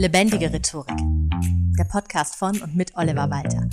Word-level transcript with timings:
Lebendige 0.00 0.50
Rhetorik. 0.50 0.96
Der 1.78 1.84
Podcast 1.84 2.36
von 2.36 2.58
und 2.62 2.74
mit 2.74 2.96
Oliver 2.96 3.28
Walter. 3.28 3.68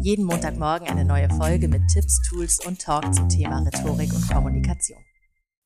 Jeden 0.00 0.24
Montagmorgen 0.24 0.86
eine 0.86 1.04
neue 1.04 1.28
Folge 1.30 1.66
mit 1.66 1.82
Tipps, 1.88 2.22
Tools 2.28 2.64
und 2.64 2.80
Talk 2.80 3.12
zum 3.12 3.28
Thema 3.28 3.58
Rhetorik 3.58 4.14
und 4.14 4.30
Kommunikation. 4.30 5.00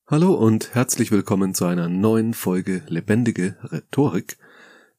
Hallo 0.07 0.33
und 0.33 0.73
herzlich 0.73 1.11
willkommen 1.11 1.53
zu 1.53 1.65
einer 1.65 1.89
neuen 1.89 2.33
Folge 2.33 2.81
Lebendige 2.87 3.55
Rhetorik. 3.61 4.39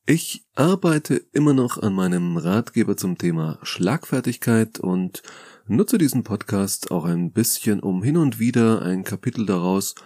Ich 0.07 0.47
arbeite 0.55 1.17
immer 1.33 1.55
noch 1.55 1.83
an 1.83 1.93
meinem 1.93 2.37
Ratgeber 2.37 2.97
zum 2.97 3.19
Thema 3.19 3.59
Schlagfertigkeit 3.65 4.79
und 4.79 5.25
nutze 5.67 5.99
diesen 5.99 6.23
Podcast 6.23 6.93
auch 6.93 7.05
ein 7.05 7.33
bisschen, 7.33 7.81
um 7.81 8.05
hin 8.05 8.17
und 8.17 8.39
wieder 8.39 8.83
ein 8.83 9.03
Kapitel 9.03 9.45
daraus 9.45 9.97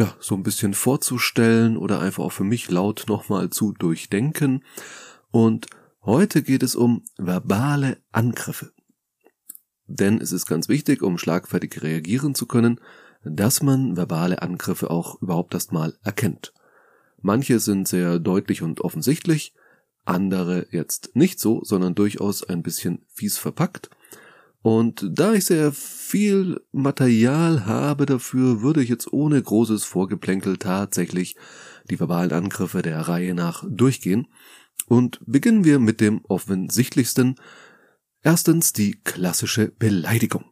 ja, 0.00 0.16
so 0.18 0.34
ein 0.34 0.42
bisschen 0.42 0.72
vorzustellen 0.72 1.76
oder 1.76 2.00
einfach 2.00 2.24
auch 2.24 2.32
für 2.32 2.42
mich 2.42 2.70
laut 2.70 3.04
nochmal 3.06 3.50
zu 3.50 3.72
durchdenken. 3.72 4.64
Und 5.30 5.66
heute 6.02 6.42
geht 6.42 6.62
es 6.62 6.74
um 6.74 7.04
verbale 7.18 7.98
Angriffe. 8.10 8.72
Denn 9.86 10.18
es 10.18 10.32
ist 10.32 10.46
ganz 10.46 10.70
wichtig, 10.70 11.02
um 11.02 11.18
schlagfertig 11.18 11.82
reagieren 11.82 12.34
zu 12.34 12.46
können, 12.46 12.80
dass 13.24 13.62
man 13.62 13.94
verbale 13.94 14.40
Angriffe 14.40 14.90
auch 14.90 15.20
überhaupt 15.20 15.52
erst 15.52 15.70
mal 15.70 15.98
erkennt. 16.02 16.54
Manche 17.20 17.60
sind 17.60 17.86
sehr 17.86 18.18
deutlich 18.18 18.62
und 18.62 18.80
offensichtlich, 18.80 19.52
andere 20.06 20.66
jetzt 20.70 21.14
nicht 21.14 21.38
so, 21.38 21.62
sondern 21.62 21.94
durchaus 21.94 22.42
ein 22.42 22.62
bisschen 22.62 23.04
fies 23.08 23.36
verpackt. 23.36 23.90
Und 24.62 25.08
da 25.10 25.32
ich 25.32 25.46
sehr 25.46 25.72
viel 25.72 26.60
Material 26.70 27.64
habe 27.64 28.04
dafür, 28.04 28.60
würde 28.60 28.82
ich 28.82 28.90
jetzt 28.90 29.10
ohne 29.12 29.42
großes 29.42 29.84
Vorgeplänkel 29.84 30.58
tatsächlich 30.58 31.36
die 31.88 31.98
verbalen 31.98 32.32
Angriffe 32.32 32.82
der 32.82 33.00
Reihe 33.00 33.34
nach 33.34 33.64
durchgehen. 33.68 34.28
Und 34.86 35.20
beginnen 35.24 35.64
wir 35.64 35.78
mit 35.78 36.00
dem 36.00 36.24
offensichtlichsten. 36.26 37.36
Erstens 38.22 38.74
die 38.74 39.00
klassische 39.02 39.68
Beleidigung. 39.68 40.44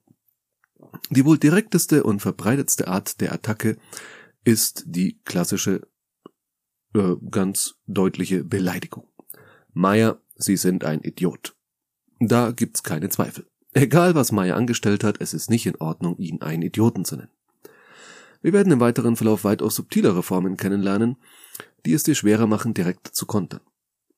Die 1.10 1.24
wohl 1.26 1.38
direkteste 1.38 2.02
und 2.02 2.20
verbreitetste 2.20 2.88
Art 2.88 3.20
der 3.20 3.32
Attacke 3.32 3.76
ist 4.42 4.84
die 4.86 5.20
klassische, 5.24 5.86
äh, 6.94 7.16
ganz 7.30 7.74
deutliche 7.86 8.42
Beleidigung. 8.42 9.06
Meier, 9.74 10.22
Sie 10.36 10.56
sind 10.56 10.84
ein 10.84 11.00
Idiot. 11.02 11.56
Da 12.20 12.52
gibt's 12.52 12.82
keine 12.82 13.10
Zweifel. 13.10 13.46
Egal, 13.78 14.16
was 14.16 14.32
Maya 14.32 14.56
angestellt 14.56 15.04
hat, 15.04 15.20
es 15.20 15.32
ist 15.32 15.50
nicht 15.50 15.64
in 15.64 15.76
Ordnung, 15.76 16.18
ihn 16.18 16.42
einen 16.42 16.62
Idioten 16.62 17.04
zu 17.04 17.14
nennen. 17.14 17.30
Wir 18.42 18.52
werden 18.52 18.72
im 18.72 18.80
weiteren 18.80 19.14
Verlauf 19.14 19.44
weitaus 19.44 19.76
subtilere 19.76 20.24
Formen 20.24 20.56
kennenlernen, 20.56 21.16
die 21.86 21.92
es 21.92 22.02
dir 22.02 22.16
schwerer 22.16 22.48
machen, 22.48 22.74
direkt 22.74 23.06
zu 23.06 23.24
kontern. 23.24 23.60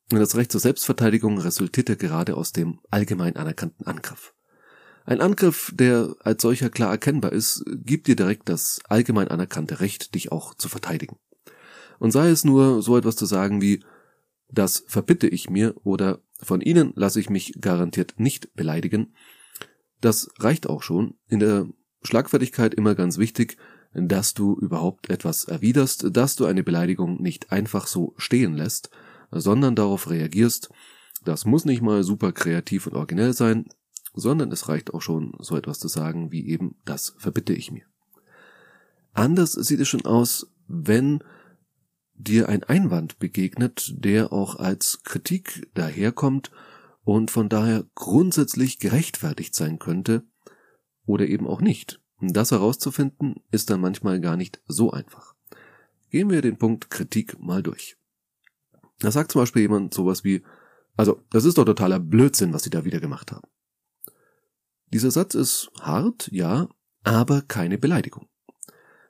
Das 0.08 0.34
Recht 0.34 0.50
zur 0.50 0.62
Selbstverteidigung 0.62 1.36
resultierte 1.36 1.98
gerade 1.98 2.38
aus 2.38 2.52
dem 2.52 2.80
allgemein 2.90 3.36
anerkannten 3.36 3.86
Angriff. 3.86 4.32
Ein 5.04 5.20
Angriff, 5.20 5.70
der 5.74 6.14
als 6.20 6.40
solcher 6.40 6.70
klar 6.70 6.92
erkennbar 6.92 7.32
ist, 7.32 7.62
gibt 7.84 8.06
dir 8.06 8.16
direkt 8.16 8.48
das 8.48 8.80
allgemein 8.88 9.28
anerkannte 9.28 9.80
Recht, 9.80 10.14
dich 10.14 10.32
auch 10.32 10.54
zu 10.54 10.70
verteidigen. 10.70 11.18
Und 11.98 12.12
sei 12.12 12.30
es 12.30 12.44
nur 12.44 12.80
so 12.80 12.96
etwas 12.96 13.16
zu 13.16 13.26
sagen 13.26 13.60
wie, 13.60 13.84
das 14.48 14.84
verbitte 14.86 15.28
ich 15.28 15.50
mir 15.50 15.74
oder 15.84 16.20
von 16.42 16.62
Ihnen 16.62 16.94
lasse 16.96 17.20
ich 17.20 17.28
mich 17.28 17.60
garantiert 17.60 18.14
nicht 18.16 18.54
beleidigen, 18.54 19.12
das 20.00 20.30
reicht 20.38 20.68
auch 20.68 20.82
schon. 20.82 21.14
In 21.28 21.40
der 21.40 21.68
Schlagfertigkeit 22.02 22.74
immer 22.74 22.94
ganz 22.94 23.18
wichtig, 23.18 23.56
dass 23.92 24.34
du 24.34 24.56
überhaupt 24.56 25.10
etwas 25.10 25.44
erwiderst, 25.44 26.16
dass 26.16 26.36
du 26.36 26.46
eine 26.46 26.62
Beleidigung 26.62 27.20
nicht 27.20 27.50
einfach 27.52 27.86
so 27.86 28.14
stehen 28.16 28.54
lässt, 28.54 28.90
sondern 29.30 29.74
darauf 29.74 30.08
reagierst. 30.08 30.70
Das 31.24 31.44
muss 31.44 31.64
nicht 31.64 31.82
mal 31.82 32.02
super 32.04 32.32
kreativ 32.32 32.86
und 32.86 32.94
originell 32.94 33.32
sein, 33.32 33.66
sondern 34.14 34.50
es 34.52 34.68
reicht 34.68 34.94
auch 34.94 35.02
schon, 35.02 35.32
so 35.40 35.56
etwas 35.56 35.78
zu 35.78 35.88
sagen 35.88 36.32
wie 36.32 36.48
eben, 36.48 36.76
das 36.84 37.14
verbitte 37.18 37.52
ich 37.52 37.70
mir. 37.70 37.84
Anders 39.12 39.52
sieht 39.52 39.80
es 39.80 39.88
schon 39.88 40.04
aus, 40.04 40.50
wenn 40.68 41.22
dir 42.14 42.48
ein 42.48 42.64
Einwand 42.64 43.18
begegnet, 43.18 43.92
der 43.96 44.32
auch 44.32 44.56
als 44.56 45.02
Kritik 45.02 45.68
daherkommt 45.74 46.50
und 47.04 47.30
von 47.30 47.48
daher 47.48 47.84
grundsätzlich 47.94 48.78
gerechtfertigt 48.78 49.54
sein 49.54 49.78
könnte 49.78 50.24
oder 51.06 51.26
eben 51.26 51.46
auch 51.46 51.60
nicht. 51.60 52.00
Das 52.20 52.50
herauszufinden 52.50 53.36
ist 53.50 53.70
dann 53.70 53.80
manchmal 53.80 54.20
gar 54.20 54.36
nicht 54.36 54.60
so 54.66 54.90
einfach. 54.90 55.34
Gehen 56.10 56.30
wir 56.30 56.42
den 56.42 56.58
Punkt 56.58 56.90
Kritik 56.90 57.38
mal 57.40 57.62
durch. 57.62 57.96
Da 58.98 59.10
sagt 59.10 59.32
zum 59.32 59.42
Beispiel 59.42 59.62
jemand 59.62 59.94
sowas 59.94 60.24
wie, 60.24 60.42
also, 60.96 61.22
das 61.30 61.46
ist 61.46 61.56
doch 61.56 61.64
totaler 61.64 61.98
Blödsinn, 61.98 62.52
was 62.52 62.64
Sie 62.64 62.70
da 62.70 62.84
wieder 62.84 63.00
gemacht 63.00 63.32
haben. 63.32 63.48
Dieser 64.92 65.10
Satz 65.10 65.34
ist 65.34 65.70
hart, 65.80 66.28
ja, 66.32 66.68
aber 67.04 67.42
keine 67.42 67.78
Beleidigung. 67.78 68.28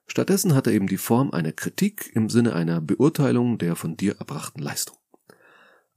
Stattdessen 0.07 0.55
hat 0.55 0.67
er 0.67 0.73
eben 0.73 0.87
die 0.87 0.99
Form 0.99 1.31
einer 1.31 1.53
Kritik 1.53 2.11
im 2.15 2.29
Sinne 2.29 2.55
einer 2.55 2.81
Beurteilung 2.81 3.59
der 3.59 3.77
von 3.77 3.97
dir 3.97 4.17
erbrachten 4.19 4.61
Leistung. 4.61 5.00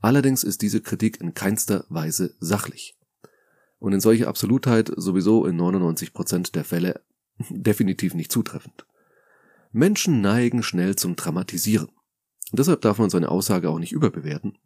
Allerdings 0.03 0.43
ist 0.43 0.61
diese 0.61 0.81
Kritik 0.81 1.21
in 1.21 1.33
keinster 1.33 1.85
Weise 1.87 2.35
sachlich. 2.41 2.97
Und 3.79 3.93
in 3.93 4.01
solcher 4.01 4.27
Absolutheit 4.27 4.91
sowieso 4.97 5.45
in 5.45 5.57
99% 5.57 6.51
der 6.51 6.65
Fälle 6.65 6.99
definitiv 7.49 8.13
nicht 8.13 8.29
zutreffend. 8.29 8.85
Menschen 9.71 10.19
neigen 10.19 10.61
schnell 10.61 10.97
zum 10.97 11.15
Dramatisieren. 11.15 11.87
Deshalb 12.51 12.81
darf 12.81 12.97
man 12.97 13.09
seine 13.09 13.29
Aussage 13.29 13.69
auch 13.69 13.79
nicht 13.79 13.93
überbewerten. 13.93 14.57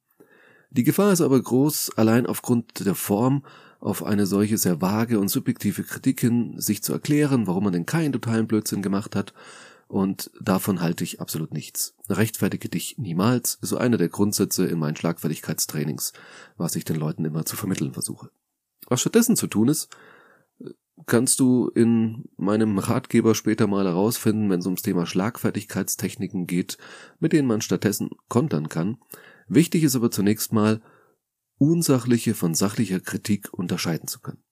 Die 0.71 0.83
Gefahr 0.83 1.13
ist 1.13 1.21
aber 1.21 1.39
groß, 1.39 1.91
allein 1.97 2.25
aufgrund 2.25 2.83
der 2.83 2.95
Form 2.95 3.45
auf 3.79 4.03
eine 4.03 4.25
solche 4.25 4.57
sehr 4.57 4.81
vage 4.81 5.19
und 5.19 5.27
subjektive 5.27 5.83
Kritik 5.83 6.19
hin, 6.19 6.59
sich 6.59 6.81
zu 6.81 6.93
erklären, 6.93 7.45
warum 7.45 7.65
man 7.65 7.73
denn 7.73 7.85
keinen 7.85 8.11
totalen 8.11 8.47
Blödsinn 8.47 8.81
gemacht 8.81 9.15
hat 9.15 9.35
und 9.87 10.31
davon 10.41 10.81
halte 10.81 11.03
ich 11.03 11.21
absolut 11.21 11.53
nichts. 11.53 11.95
Rechtfertige 12.09 12.69
dich 12.69 12.97
niemals, 12.97 13.57
so 13.61 13.77
einer 13.77 13.97
der 13.97 14.09
Grundsätze 14.09 14.65
in 14.65 14.79
meinen 14.79 14.95
Schlagfertigkeitstrainings, 14.95 16.13
was 16.57 16.75
ich 16.75 16.83
den 16.85 16.97
Leuten 16.97 17.25
immer 17.25 17.45
zu 17.45 17.55
vermitteln 17.55 17.93
versuche. 17.93 18.29
Was 18.87 19.01
stattdessen 19.01 19.35
zu 19.35 19.47
tun 19.47 19.69
ist, 19.69 19.89
kannst 21.05 21.39
du 21.39 21.69
in 21.69 22.25
meinem 22.37 22.77
Ratgeber 22.79 23.35
später 23.35 23.67
mal 23.67 23.85
herausfinden, 23.85 24.49
wenn 24.49 24.59
es 24.59 24.65
ums 24.65 24.81
Thema 24.81 25.05
Schlagfertigkeitstechniken 25.05 26.47
geht, 26.47 26.77
mit 27.19 27.33
denen 27.33 27.47
man 27.47 27.61
stattdessen 27.61 28.09
kontern 28.27 28.69
kann. 28.69 28.97
Wichtig 29.47 29.83
ist 29.83 29.95
aber 29.95 30.11
zunächst 30.11 30.51
mal, 30.51 30.81
unsachliche 31.59 32.33
von 32.33 32.53
sachlicher 32.53 32.99
Kritik 32.99 33.53
unterscheiden 33.53 34.07
zu 34.07 34.19
können. 34.19 34.43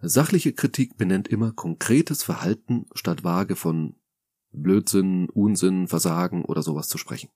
Sachliche 0.00 0.52
Kritik 0.52 0.96
benennt 0.96 1.28
immer 1.28 1.52
konkretes 1.52 2.22
Verhalten 2.22 2.86
statt 2.94 3.22
vage 3.22 3.54
von 3.54 3.94
Blödsinn, 4.52 5.28
Unsinn, 5.30 5.88
Versagen 5.88 6.44
oder 6.44 6.62
sowas 6.62 6.88
zu 6.88 6.98
sprechen. 6.98 7.30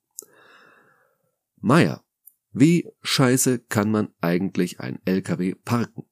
Meier. 1.59 2.03
Wie 2.51 2.89
scheiße 3.01 3.59
kann 3.59 3.91
man 3.91 4.09
eigentlich 4.21 4.79
ein 4.79 4.99
LKW 5.05 5.55
parken? 5.55 6.03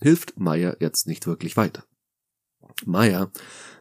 Hilft 0.00 0.38
Meier 0.38 0.76
jetzt 0.80 1.06
nicht 1.06 1.26
wirklich 1.26 1.56
weiter. 1.56 1.84
Meier, 2.84 3.30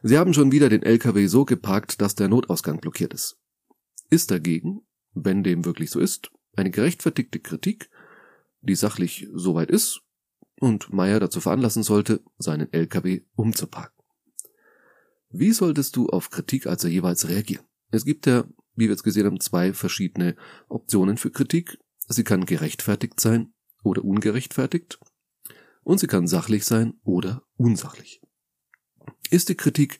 Sie 0.04 0.18
haben 0.18 0.34
schon 0.34 0.52
wieder 0.52 0.70
den 0.70 0.84
LKW 0.84 1.26
so 1.28 1.46
geparkt, 1.46 2.02
dass 2.02 2.16
der 2.16 2.28
Notausgang 2.28 2.80
blockiert 2.80 3.14
ist. 3.14 3.40
Ist 4.10 4.30
dagegen, 4.30 4.82
wenn 5.14 5.44
dem 5.44 5.66
wirklich 5.66 5.90
so 5.90 6.00
ist, 6.00 6.32
eine 6.56 6.72
gerechtfertigte 6.72 7.40
Kritik, 7.40 7.90
die 8.62 8.76
sachlich 8.76 9.28
soweit 9.34 9.70
ist 9.70 10.02
und 10.60 10.94
Meier 10.94 11.20
dazu 11.20 11.42
veranlassen 11.42 11.84
sollte, 11.84 12.24
seinen 12.38 12.72
LKW 12.72 13.22
umzuparken. 13.36 13.93
Wie 15.36 15.52
solltest 15.52 15.96
du 15.96 16.10
auf 16.10 16.30
Kritik 16.30 16.68
also 16.68 16.88
jeweils 16.88 17.28
reagieren? 17.28 17.66
Es 17.90 18.06
gibt 18.06 18.28
ja, 18.28 18.44
wie 18.76 18.86
wir 18.86 18.92
jetzt 18.92 19.04
gesehen 19.04 19.26
haben, 19.26 19.40
zwei 19.40 19.74
verschiedene 19.74 20.36
Optionen 20.70 21.18
für 21.18 21.32
Kritik. 21.32 21.80
Sie 22.07 22.24
kann 22.24 22.46
gerechtfertigt 22.46 23.19
sein 23.19 23.52
oder 23.84 24.06
ungerechtfertigt. 24.06 25.00
Und 25.81 26.00
sie 26.00 26.06
kann 26.06 26.28
sachlich 26.28 26.66
sein 26.66 26.94
oder 27.04 27.42
unsachlich. 27.57 28.22
Ist 29.31 29.50
die 29.50 29.56
Kritik 29.56 30.00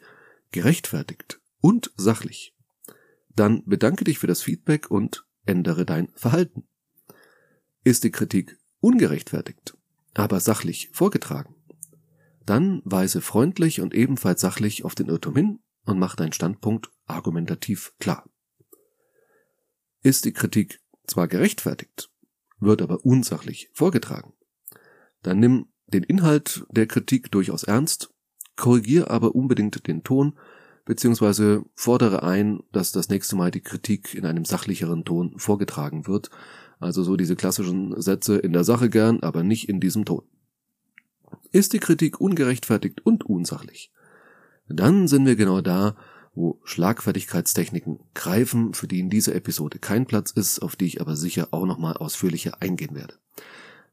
gerechtfertigt 0.52 1.42
und 1.62 1.92
sachlich, 1.98 2.56
dann 3.36 3.66
bedanke 3.66 4.04
dich 4.04 4.20
für 4.20 4.28
das 4.28 4.44
Feedback 4.44 4.92
und 4.92 5.26
ändere 5.48 5.84
dein 5.84 6.10
Verhalten. 6.14 6.68
Ist 7.84 8.04
die 8.04 8.12
Kritik 8.12 8.60
ungerechtfertigt, 8.82 9.76
aber 10.14 10.40
sachlich 10.40 10.90
vorgetragen, 10.94 11.56
dann 12.46 12.82
weise 12.86 13.22
freundlich 13.22 13.82
und 13.82 13.94
ebenfalls 13.94 14.42
sachlich 14.42 14.86
auf 14.86 14.96
den 14.96 15.08
Irrtum 15.08 15.36
hin 15.36 15.60
und 15.86 16.00
mach 16.00 16.16
deinen 16.16 16.34
Standpunkt 16.34 16.92
argumentativ 17.06 17.94
klar. 18.00 18.30
Ist 20.02 20.26
die 20.26 20.34
Kritik 20.34 20.82
zwar 21.08 21.28
gerechtfertigt, 21.28 22.10
wird 22.60 22.82
aber 22.82 23.06
unsachlich 23.06 23.70
vorgetragen, 23.74 24.34
dann 25.22 25.40
nimm 25.40 25.68
den 25.88 26.04
Inhalt 26.04 26.66
der 26.70 26.88
Kritik 26.88 27.32
durchaus 27.32 27.64
ernst, 27.64 28.14
korrigier 28.56 29.10
aber 29.12 29.36
unbedingt 29.36 29.88
den 29.88 30.04
Ton, 30.04 30.38
beziehungsweise 30.86 31.64
fordere 31.76 32.24
ein, 32.24 32.60
dass 32.72 32.92
das 32.92 33.10
nächste 33.10 33.36
Mal 33.36 33.52
die 33.52 33.62
Kritik 33.62 34.14
in 34.14 34.26
einem 34.26 34.46
sachlicheren 34.46 35.06
Ton 35.06 35.38
vorgetragen 35.38 36.08
wird, 36.08 36.30
also 36.80 37.04
so 37.04 37.16
diese 37.16 37.36
klassischen 37.36 38.00
Sätze 38.02 38.38
in 38.38 38.52
der 38.52 38.64
Sache 38.64 38.90
gern, 38.90 39.22
aber 39.22 39.44
nicht 39.44 39.70
in 39.70 39.80
diesem 39.80 40.04
Ton. 40.04 40.24
Ist 41.54 41.74
die 41.74 41.80
Kritik 41.80 42.20
ungerechtfertigt 42.20 43.06
und 43.06 43.26
unsachlich, 43.26 43.92
dann 44.68 45.08
sind 45.08 45.28
wir 45.28 45.36
genau 45.36 45.62
da, 45.62 45.96
wo 46.34 46.60
Schlagfertigkeitstechniken 46.64 48.00
greifen, 48.16 48.74
für 48.74 48.88
die 48.88 49.00
in 49.00 49.12
dieser 49.12 49.36
Episode 49.36 49.78
kein 49.78 50.08
Platz 50.08 50.32
ist, 50.32 50.60
auf 50.64 50.76
die 50.76 50.88
ich 50.88 51.00
aber 51.00 51.16
sicher 51.16 51.50
auch 51.52 51.68
nochmal 51.68 51.94
ausführlicher 51.94 52.60
eingehen 52.60 52.96
werde. 52.96 53.20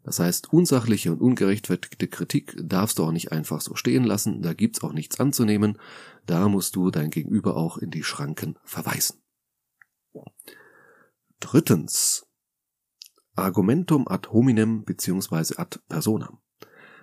Das 0.04 0.18
heißt, 0.20 0.50
unsachliche 0.54 1.12
und 1.12 1.20
ungerechtfertigte 1.20 2.08
Kritik 2.08 2.56
darfst 2.62 2.98
du 2.98 3.04
auch 3.04 3.12
nicht 3.12 3.30
einfach 3.30 3.60
so 3.60 3.74
stehen 3.74 4.04
lassen, 4.04 4.40
da 4.40 4.54
gibt's 4.54 4.82
auch 4.82 4.94
nichts 4.94 5.20
anzunehmen, 5.20 5.78
da 6.24 6.48
musst 6.48 6.76
du 6.76 6.90
dein 6.90 7.10
Gegenüber 7.10 7.58
auch 7.58 7.76
in 7.76 7.90
die 7.90 8.04
Schranken 8.04 8.58
verweisen. 8.64 9.20
Drittens. 11.40 12.26
Argumentum 13.34 14.08
ad 14.08 14.30
hominem 14.30 14.84
bzw. 14.84 15.56
ad 15.56 15.78
personam. 15.88 16.39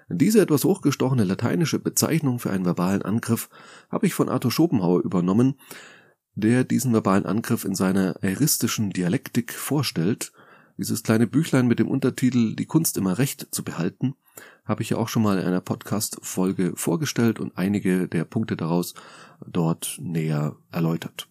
Diese 0.09 0.41
etwas 0.41 0.63
hochgestochene 0.63 1.25
lateinische 1.25 1.79
Bezeichnung 1.79 2.39
für 2.39 2.49
einen 2.49 2.65
verbalen 2.65 3.01
Angriff 3.01 3.49
habe 3.89 4.07
ich 4.07 4.13
von 4.13 4.29
Arthur 4.29 4.51
Schopenhauer 4.51 5.01
übernommen, 5.01 5.55
der 6.35 6.63
diesen 6.63 6.93
verbalen 6.93 7.25
Angriff 7.25 7.65
in 7.65 7.75
seiner 7.75 8.15
eristischen 8.23 8.91
Dialektik 8.91 9.51
vorstellt. 9.51 10.31
Dieses 10.77 11.03
kleine 11.03 11.27
Büchlein 11.27 11.67
mit 11.67 11.79
dem 11.79 11.89
Untertitel 11.89 12.55
Die 12.55 12.67
Kunst 12.67 12.97
immer 12.97 13.17
recht 13.17 13.47
zu 13.51 13.63
behalten 13.63 14.13
habe 14.63 14.81
ich 14.83 14.91
ja 14.91 14.97
auch 14.97 15.09
schon 15.09 15.23
mal 15.23 15.39
in 15.39 15.45
einer 15.45 15.61
Podcast-Folge 15.61 16.73
vorgestellt 16.75 17.39
und 17.39 17.57
einige 17.57 18.07
der 18.07 18.25
Punkte 18.25 18.55
daraus 18.55 18.93
dort 19.45 19.97
näher 20.01 20.55
erläutert. 20.71 21.27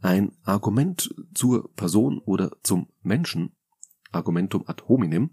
Ein 0.00 0.32
Argument 0.44 1.14
zur 1.34 1.72
Person 1.74 2.18
oder 2.18 2.50
zum 2.62 2.88
Menschen, 3.02 3.52
Argumentum 4.12 4.64
ad 4.66 4.82
hominem, 4.88 5.30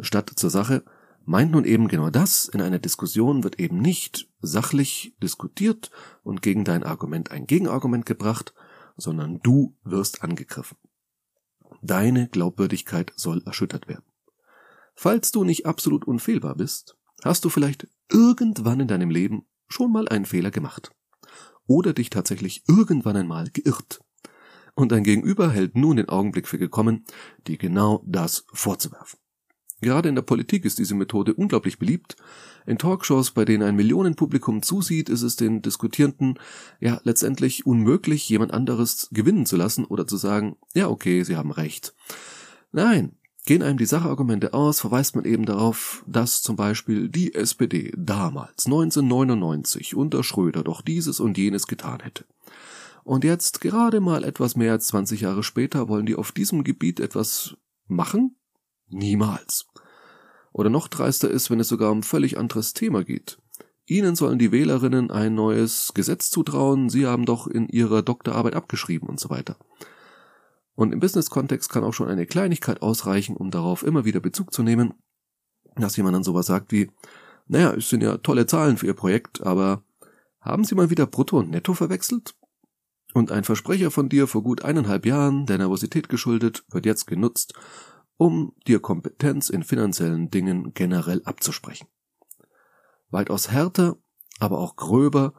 statt 0.00 0.32
zur 0.34 0.50
Sache, 0.50 0.84
meint 1.30 1.52
nun 1.52 1.64
eben 1.64 1.86
genau 1.86 2.10
das, 2.10 2.48
in 2.48 2.60
einer 2.60 2.80
Diskussion 2.80 3.44
wird 3.44 3.60
eben 3.60 3.78
nicht 3.78 4.28
sachlich 4.40 5.14
diskutiert 5.22 5.92
und 6.24 6.42
gegen 6.42 6.64
dein 6.64 6.82
Argument 6.82 7.30
ein 7.30 7.46
Gegenargument 7.46 8.04
gebracht, 8.04 8.52
sondern 8.96 9.38
du 9.40 9.76
wirst 9.84 10.24
angegriffen. 10.24 10.76
Deine 11.82 12.28
Glaubwürdigkeit 12.28 13.12
soll 13.14 13.44
erschüttert 13.46 13.86
werden. 13.86 14.04
Falls 14.96 15.30
du 15.30 15.44
nicht 15.44 15.66
absolut 15.66 16.04
unfehlbar 16.04 16.56
bist, 16.56 16.96
hast 17.22 17.44
du 17.44 17.48
vielleicht 17.48 17.86
irgendwann 18.10 18.80
in 18.80 18.88
deinem 18.88 19.10
Leben 19.10 19.46
schon 19.68 19.92
mal 19.92 20.08
einen 20.08 20.26
Fehler 20.26 20.50
gemacht. 20.50 20.90
Oder 21.68 21.92
dich 21.92 22.10
tatsächlich 22.10 22.64
irgendwann 22.66 23.16
einmal 23.16 23.50
geirrt. 23.50 24.00
Und 24.74 24.90
dein 24.90 25.04
Gegenüber 25.04 25.48
hält 25.48 25.76
nun 25.76 25.96
den 25.96 26.08
Augenblick 26.08 26.48
für 26.48 26.58
gekommen, 26.58 27.04
dir 27.46 27.56
genau 27.56 28.02
das 28.04 28.44
vorzuwerfen. 28.52 29.19
Gerade 29.80 30.08
in 30.08 30.14
der 30.14 30.22
Politik 30.22 30.64
ist 30.64 30.78
diese 30.78 30.94
Methode 30.94 31.34
unglaublich 31.34 31.78
beliebt. 31.78 32.16
In 32.66 32.78
Talkshows, 32.78 33.30
bei 33.30 33.44
denen 33.44 33.62
ein 33.62 33.76
Millionenpublikum 33.76 34.62
zusieht, 34.62 35.08
ist 35.08 35.22
es 35.22 35.36
den 35.36 35.62
Diskutierenden 35.62 36.38
ja 36.80 37.00
letztendlich 37.04 37.66
unmöglich, 37.66 38.28
jemand 38.28 38.52
anderes 38.52 39.08
gewinnen 39.10 39.46
zu 39.46 39.56
lassen 39.56 39.84
oder 39.84 40.06
zu 40.06 40.16
sagen, 40.16 40.56
ja 40.74 40.88
okay, 40.88 41.22
Sie 41.22 41.36
haben 41.36 41.50
recht. 41.50 41.94
Nein, 42.72 43.16
gehen 43.46 43.62
einem 43.62 43.78
die 43.78 43.86
Sachargumente 43.86 44.52
aus, 44.52 44.80
verweist 44.80 45.16
man 45.16 45.24
eben 45.24 45.46
darauf, 45.46 46.04
dass 46.06 46.42
zum 46.42 46.56
Beispiel 46.56 47.08
die 47.08 47.34
SPD 47.34 47.92
damals 47.96 48.66
1999 48.66 49.96
unter 49.96 50.22
Schröder 50.22 50.62
doch 50.62 50.82
dieses 50.82 51.20
und 51.20 51.38
jenes 51.38 51.66
getan 51.66 52.00
hätte. 52.00 52.26
Und 53.02 53.24
jetzt, 53.24 53.60
gerade 53.60 54.00
mal 54.00 54.24
etwas 54.24 54.56
mehr 54.56 54.72
als 54.72 54.88
20 54.88 55.22
Jahre 55.22 55.42
später, 55.42 55.88
wollen 55.88 56.06
die 56.06 56.16
auf 56.16 56.32
diesem 56.32 56.64
Gebiet 56.64 57.00
etwas 57.00 57.56
machen? 57.88 58.36
Niemals. 58.90 59.66
Oder 60.52 60.70
noch 60.70 60.88
dreister 60.88 61.30
ist, 61.30 61.50
wenn 61.50 61.60
es 61.60 61.68
sogar 61.68 61.92
um 61.92 62.02
völlig 62.02 62.38
anderes 62.38 62.72
Thema 62.72 63.04
geht. 63.04 63.38
Ihnen 63.86 64.14
sollen 64.14 64.38
die 64.38 64.52
Wählerinnen 64.52 65.10
ein 65.10 65.34
neues 65.34 65.92
Gesetz 65.94 66.30
zutrauen, 66.30 66.90
Sie 66.90 67.06
haben 67.06 67.26
doch 67.26 67.46
in 67.46 67.68
Ihrer 67.68 68.02
Doktorarbeit 68.02 68.54
abgeschrieben 68.54 69.08
und 69.08 69.18
so 69.18 69.30
weiter. 69.30 69.56
Und 70.74 70.92
im 70.92 71.00
Business-Kontext 71.00 71.70
kann 71.70 71.84
auch 71.84 71.92
schon 71.92 72.08
eine 72.08 72.26
Kleinigkeit 72.26 72.82
ausreichen, 72.82 73.36
um 73.36 73.50
darauf 73.50 73.82
immer 73.82 74.04
wieder 74.04 74.20
Bezug 74.20 74.52
zu 74.52 74.62
nehmen, 74.62 74.94
dass 75.76 75.96
jemand 75.96 76.14
dann 76.14 76.24
sowas 76.24 76.46
sagt 76.46 76.72
wie, 76.72 76.90
naja, 77.48 77.74
es 77.74 77.88
sind 77.88 78.02
ja 78.02 78.18
tolle 78.18 78.46
Zahlen 78.46 78.76
für 78.76 78.86
Ihr 78.86 78.94
Projekt, 78.94 79.42
aber 79.42 79.82
haben 80.40 80.64
Sie 80.64 80.74
mal 80.74 80.90
wieder 80.90 81.06
Brutto 81.06 81.38
und 81.38 81.50
Netto 81.50 81.74
verwechselt? 81.74 82.34
Und 83.12 83.32
ein 83.32 83.42
Versprecher 83.42 83.90
von 83.90 84.08
dir 84.08 84.28
vor 84.28 84.42
gut 84.42 84.62
eineinhalb 84.62 85.04
Jahren, 85.04 85.46
der 85.46 85.58
Nervosität 85.58 86.08
geschuldet, 86.08 86.64
wird 86.70 86.86
jetzt 86.86 87.06
genutzt, 87.06 87.54
um 88.20 88.52
dir 88.66 88.80
Kompetenz 88.80 89.48
in 89.48 89.62
finanziellen 89.62 90.30
Dingen 90.30 90.74
generell 90.74 91.22
abzusprechen. 91.24 91.88
Weitaus 93.08 93.50
härter, 93.50 93.96
aber 94.38 94.58
auch 94.58 94.76
gröber 94.76 95.32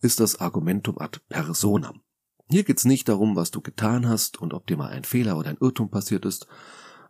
ist 0.00 0.20
das 0.20 0.40
Argumentum 0.40 0.98
ad 1.00 1.18
personam. 1.28 2.02
Hier 2.48 2.62
geht's 2.62 2.84
nicht 2.84 3.08
darum, 3.08 3.34
was 3.34 3.50
du 3.50 3.60
getan 3.60 4.08
hast 4.08 4.40
und 4.40 4.54
ob 4.54 4.68
dir 4.68 4.76
mal 4.76 4.90
ein 4.90 5.02
Fehler 5.02 5.36
oder 5.36 5.50
ein 5.50 5.58
Irrtum 5.60 5.90
passiert 5.90 6.24
ist, 6.24 6.46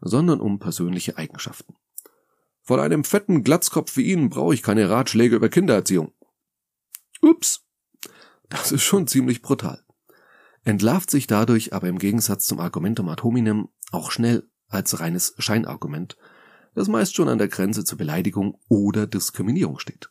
sondern 0.01 0.41
um 0.41 0.61
persönliche 0.61 1.19
Eigenschaften. 1.19 1.75
Von 2.63 2.81
einem 2.81 3.05
fetten 3.05 3.45
Glatzkopf 3.45 3.99
wie 3.99 4.11
Ihnen 4.11 4.31
brauche 4.31 4.55
ich 4.55 4.63
keine 4.63 4.89
Ratschläge 4.89 5.37
über 5.37 5.51
Kindererziehung. 5.51 6.15
Ups. 7.21 7.67
Das 8.49 8.73
ist 8.73 8.83
schon 8.83 9.07
ziemlich 9.07 9.43
brutal. 9.43 9.85
Entlarvt 10.65 11.11
sich 11.11 11.27
dadurch 11.27 11.75
aber 11.75 11.89
im 11.89 11.99
Gegensatz 11.99 12.47
zum 12.47 12.61
Argumentum 12.61 13.11
ad 13.11 13.23
hominem 13.23 13.69
auch 13.93 14.11
schnell 14.11 14.49
als 14.69 15.01
reines 15.01 15.35
Scheinargument, 15.39 16.17
das 16.75 16.89
meist 16.89 17.15
schon 17.15 17.29
an 17.29 17.39
der 17.39 17.49
Grenze 17.49 17.85
zur 17.85 17.99
Beleidigung 17.99 18.61
oder 18.69 19.07
Diskriminierung 19.07 19.79
steht. 19.79 20.11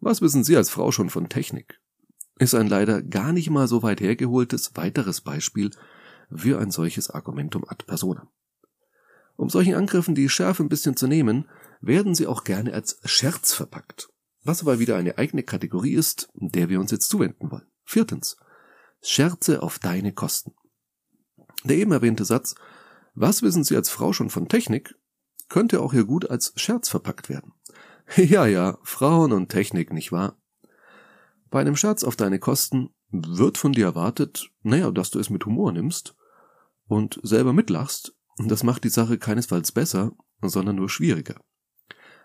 Was 0.00 0.20
wissen 0.20 0.44
Sie 0.44 0.56
als 0.56 0.70
Frau 0.70 0.90
schon 0.90 1.10
von 1.10 1.28
Technik? 1.28 1.80
Ist 2.38 2.54
ein 2.54 2.68
leider 2.68 3.02
gar 3.02 3.32
nicht 3.32 3.50
mal 3.50 3.68
so 3.68 3.82
weit 3.82 4.00
hergeholtes 4.00 4.72
weiteres 4.74 5.20
Beispiel 5.20 5.70
für 6.34 6.58
ein 6.58 6.70
solches 6.70 7.10
Argumentum 7.10 7.64
ad 7.68 7.84
personam. 7.86 8.28
Um 9.36 9.48
solchen 9.48 9.74
Angriffen 9.74 10.14
die 10.14 10.28
Schärfe 10.28 10.62
ein 10.62 10.68
bisschen 10.68 10.96
zu 10.96 11.06
nehmen, 11.06 11.48
werden 11.80 12.14
sie 12.14 12.26
auch 12.26 12.44
gerne 12.44 12.72
als 12.72 13.00
Scherz 13.04 13.52
verpackt, 13.52 14.08
was 14.42 14.62
aber 14.62 14.78
wieder 14.78 14.96
eine 14.96 15.18
eigene 15.18 15.42
Kategorie 15.42 15.94
ist, 15.94 16.28
der 16.34 16.68
wir 16.68 16.80
uns 16.80 16.90
jetzt 16.90 17.08
zuwenden 17.08 17.50
wollen. 17.50 17.66
Viertens. 17.84 18.36
Scherze 19.02 19.62
auf 19.62 19.78
deine 19.78 20.12
Kosten. 20.12 20.54
Der 21.64 21.76
eben 21.76 21.92
erwähnte 21.92 22.24
Satz 22.24 22.54
was 23.14 23.42
wissen 23.42 23.64
Sie 23.64 23.76
als 23.76 23.90
Frau 23.90 24.12
schon 24.12 24.30
von 24.30 24.48
Technik? 24.48 24.96
Könnte 25.48 25.80
auch 25.80 25.92
hier 25.92 26.04
gut 26.04 26.28
als 26.30 26.52
Scherz 26.56 26.88
verpackt 26.88 27.28
werden. 27.28 27.52
Ja, 28.16 28.44
ja, 28.44 28.76
Frauen 28.82 29.32
und 29.32 29.48
Technik, 29.48 29.90
nicht 29.90 30.12
wahr? 30.12 30.36
Bei 31.50 31.60
einem 31.60 31.74
Scherz 31.74 32.04
auf 32.04 32.16
deine 32.16 32.38
Kosten 32.38 32.90
wird 33.10 33.56
von 33.56 33.72
dir 33.72 33.86
erwartet, 33.86 34.50
naja, 34.62 34.90
dass 34.90 35.10
du 35.10 35.18
es 35.18 35.30
mit 35.30 35.46
Humor 35.46 35.72
nimmst 35.72 36.14
und 36.86 37.18
selber 37.22 37.52
mitlachst. 37.52 38.14
Das 38.38 38.62
macht 38.62 38.84
die 38.84 38.90
Sache 38.90 39.18
keinesfalls 39.18 39.72
besser, 39.72 40.12
sondern 40.42 40.76
nur 40.76 40.90
schwieriger. 40.90 41.40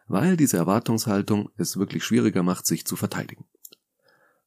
Weil 0.07 0.35
diese 0.35 0.57
Erwartungshaltung 0.57 1.49
es 1.55 1.77
wirklich 1.77 2.03
schwieriger 2.03 2.43
macht, 2.43 2.65
sich 2.65 2.85
zu 2.85 2.95
verteidigen. 2.95 3.45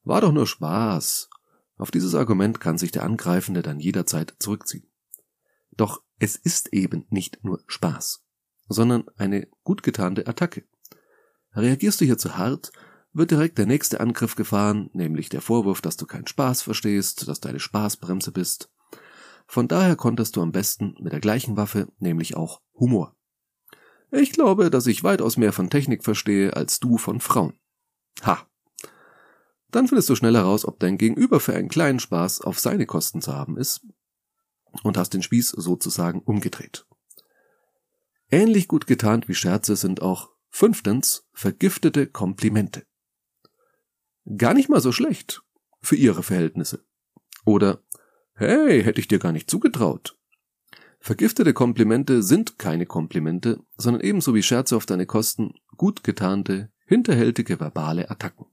War 0.03 0.21
doch 0.21 0.33
nur 0.33 0.45
Spaß. 0.45 1.29
Auf 1.77 1.89
dieses 1.89 2.13
Argument 2.13 2.59
kann 2.59 2.77
sich 2.77 2.91
der 2.91 3.03
Angreifende 3.03 3.61
dann 3.61 3.79
jederzeit 3.79 4.35
zurückziehen. 4.39 4.85
Doch 5.77 6.03
es 6.19 6.35
ist 6.35 6.73
eben 6.73 7.05
nicht 7.09 7.43
nur 7.43 7.61
Spaß, 7.67 8.23
sondern 8.67 9.05
eine 9.17 9.47
gut 9.63 9.83
getarnte 9.83 10.27
Attacke. 10.27 10.65
Reagierst 11.53 12.01
du 12.01 12.05
hier 12.05 12.17
zu 12.17 12.37
hart, 12.37 12.71
wird 13.13 13.31
direkt 13.31 13.57
der 13.57 13.65
nächste 13.65 13.99
Angriff 13.99 14.35
gefahren, 14.35 14.89
nämlich 14.93 15.29
der 15.29 15.41
Vorwurf, 15.41 15.81
dass 15.81 15.97
du 15.97 16.05
keinen 16.05 16.27
Spaß 16.27 16.63
verstehst, 16.63 17.27
dass 17.27 17.39
du 17.39 17.49
eine 17.49 17.59
Spaßbremse 17.59 18.31
bist. 18.31 18.71
Von 19.45 19.67
daher 19.67 19.95
konntest 19.95 20.35
du 20.35 20.41
am 20.41 20.51
besten 20.51 20.95
mit 20.99 21.13
der 21.13 21.19
gleichen 21.19 21.57
Waffe, 21.57 21.87
nämlich 21.99 22.35
auch 22.35 22.61
Humor. 22.73 23.15
Ich 24.09 24.31
glaube, 24.31 24.69
dass 24.69 24.87
ich 24.87 25.03
weitaus 25.03 25.37
mehr 25.37 25.53
von 25.53 25.69
Technik 25.69 26.03
verstehe 26.03 26.55
als 26.55 26.79
du 26.79 26.97
von 26.97 27.19
Frauen. 27.19 27.53
Ha. 28.23 28.47
Dann 29.69 29.87
findest 29.87 30.09
du 30.09 30.15
schnell 30.15 30.35
heraus, 30.35 30.65
ob 30.65 30.79
dein 30.79 30.97
Gegenüber 30.97 31.39
für 31.39 31.55
einen 31.55 31.69
kleinen 31.69 31.99
Spaß 31.99 32.41
auf 32.41 32.59
seine 32.59 32.85
Kosten 32.85 33.21
zu 33.21 33.33
haben 33.33 33.57
ist 33.57 33.81
und 34.81 34.97
hast 34.97 35.13
den 35.13 35.21
Spieß 35.21 35.49
sozusagen 35.49 36.19
umgedreht. 36.21 36.85
Ähnlich 38.31 38.67
gut 38.67 38.87
getarnt 38.87 39.27
wie 39.27 39.35
Scherze 39.35 39.75
sind 39.75 40.01
auch 40.01 40.31
fünftens 40.49 41.27
vergiftete 41.33 42.07
Komplimente. 42.07 42.85
Gar 44.37 44.53
nicht 44.53 44.69
mal 44.69 44.81
so 44.81 44.91
schlecht 44.91 45.43
für 45.81 45.95
ihre 45.95 46.23
Verhältnisse. 46.23 46.83
Oder 47.45 47.83
hey, 48.35 48.83
hätte 48.83 48.99
ich 48.99 49.07
dir 49.07 49.19
gar 49.19 49.31
nicht 49.31 49.49
zugetraut. 49.49 50.17
Vergiftete 50.99 51.53
Komplimente 51.53 52.23
sind 52.23 52.57
keine 52.57 52.85
Komplimente, 52.85 53.59
sondern 53.75 54.01
ebenso 54.01 54.33
wie 54.33 54.41
Scherze 54.41 54.77
auf 54.77 54.85
deine 54.85 55.05
Kosten 55.05 55.55
gut 55.75 56.03
getarnte, 56.03 56.71
hinterhältige 56.85 57.59
verbale 57.59 58.09
Attacken. 58.09 58.45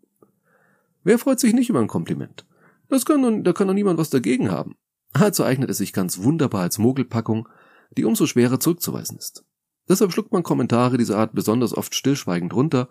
Wer 1.05 1.19
freut 1.19 1.41
sich 1.41 1.55
nicht 1.55 1.71
über 1.71 1.81
ein 1.81 1.87
Kompliment? 1.87 2.45
Das 2.89 3.05
kann, 3.05 3.45
da 3.45 3.53
kann 3.53 3.69
doch 3.69 3.75
niemand 3.75 3.99
was 3.99 4.11
dagegen 4.11 4.50
haben. 4.50 4.77
Also 5.12 5.45
eignet 5.45 5.71
es 5.71 5.79
sich 5.79 5.93
ganz 5.93 6.19
wunderbar 6.19 6.62
als 6.62 6.79
Mogelpackung, 6.79 7.49
die 7.97 8.05
umso 8.05 8.26
schwerer 8.26 8.61
zurückzuweisen 8.61 9.19
ist. 9.19 9.45
Deshalb 9.88 10.12
schluckt 10.12 10.33
man 10.33 10.43
Kommentare 10.43 10.99
dieser 10.99 11.19
Art 11.19 11.35
besonders 11.35 11.76
oft 11.76 11.95
stillschweigend 11.95 12.55
runter 12.55 12.88